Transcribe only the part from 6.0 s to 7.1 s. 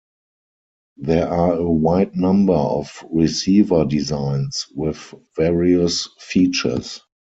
features.